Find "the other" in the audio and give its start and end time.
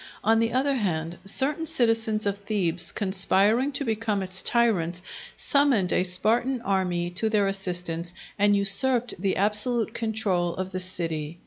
0.39-0.73